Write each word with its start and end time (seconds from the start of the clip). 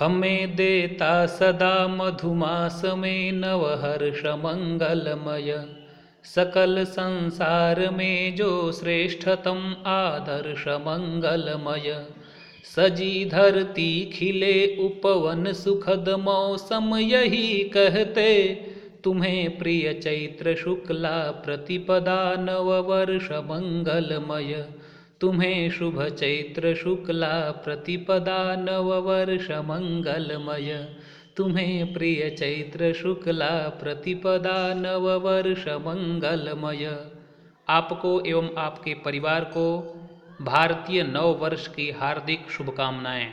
हमें 0.00 0.56
देता 0.56 1.26
सदा 1.26 1.88
मधुमास 1.88 2.82
में 2.84 3.32
नवहर्ष 3.32 4.26
मंगलमय। 4.26 5.64
सकल 6.24 6.84
संसार 6.84 7.90
में 7.90 8.36
जो 8.36 8.72
श्रेष्ठतम 8.72 9.76
आदर्श 9.86 10.68
मंगलमय। 10.68 12.06
सजी 12.76 13.24
धरती 13.24 14.10
खिले 14.14 14.76
उपवन 14.76 15.52
सुखद 15.52 16.08
मौसम 16.08 16.96
यही 16.96 17.58
कहते, 17.58 18.52
तुम्हें 19.04 19.58
प्रिय 19.58 19.92
चैत्र 19.94 20.54
शुक्ला 20.54 21.30
प्रतिपदा 21.30 22.34
नव 22.34 22.72
वर्ष 22.72 23.32
मंगलमय। 23.32 24.64
तुम्हें 25.20 25.70
शुभ 25.70 26.02
चैत्र 26.08 26.74
शुक्ला 26.74 27.50
प्रतिपदा 27.64 28.38
नव 28.56 28.92
वर्ष 29.00 29.50
मंगलमय 29.50 30.72
तुम्हें 31.36 31.92
प्रिय 31.92 32.28
चैत्र 32.30 32.92
शुक्ला 32.92 33.50
प्रतिपदा 33.80 34.56
नव 34.74 35.08
वर्ष 35.18 35.68
मंगलमय 35.86 36.86
आपको 37.68 38.20
एवं 38.26 38.48
आपके 38.58 38.94
परिवार 38.94 39.44
को 39.44 39.66
भारतीय 40.42 41.02
नव 41.02 41.34
वर्ष 41.34 41.66
की 41.66 41.90
हार्दिक 41.90 42.50
शुभकामनाएँ। 42.50 43.28